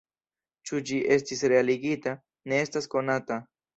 Ĉu 0.69 0.79
ĝi 0.91 1.01
estis 1.15 1.45
realigita, 1.53 2.15
ne 2.53 2.63
estas 2.67 2.91
konata. 2.95 3.39